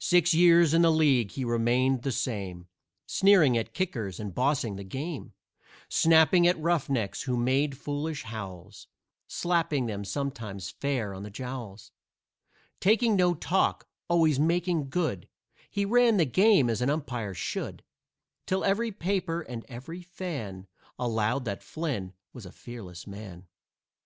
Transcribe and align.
Six 0.00 0.32
years 0.32 0.72
in 0.72 0.80
the 0.80 0.90
league 0.90 1.32
he 1.32 1.44
remained 1.44 2.00
the 2.00 2.10
same, 2.10 2.66
Sneering 3.04 3.58
at 3.58 3.74
kickers 3.74 4.18
and 4.18 4.34
bossing 4.34 4.76
the 4.76 4.84
game, 4.84 5.34
Snapping 5.90 6.46
at 6.46 6.58
roughnecks 6.58 7.24
who 7.24 7.36
made 7.36 7.76
foolish 7.76 8.22
howls, 8.22 8.86
Slapping 9.28 9.84
them, 9.84 10.02
sometimes, 10.02 10.70
fair 10.70 11.12
on 11.12 11.24
the 11.24 11.30
jowls; 11.30 11.92
Taking 12.80 13.16
no 13.16 13.34
talk, 13.34 13.86
always 14.08 14.40
making 14.40 14.88
good, 14.88 15.28
He 15.70 15.84
ran 15.84 16.16
the 16.16 16.24
game 16.24 16.70
as 16.70 16.80
an 16.80 16.88
umpire 16.88 17.34
should, 17.34 17.82
Till 18.46 18.64
every 18.64 18.90
paper 18.92 19.42
and 19.42 19.62
every 19.68 20.00
fan 20.00 20.68
Allowed 20.98 21.44
that 21.44 21.62
Flynn 21.62 22.14
was 22.32 22.46
a 22.46 22.50
fearless 22.50 23.06
man. 23.06 23.46